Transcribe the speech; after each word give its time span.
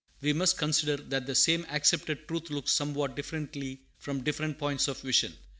We 0.19 0.33
must 0.33 0.57
consider 0.57 0.97
that 0.97 1.27
the 1.27 1.35
same 1.35 1.63
accepted 1.69 2.27
truth 2.27 2.49
looks 2.49 2.71
somewhat 2.71 3.15
differently 3.15 3.81
from 3.99 4.23
different 4.23 4.57
points 4.57 4.87
of 4.87 4.99
vision. 4.99 5.37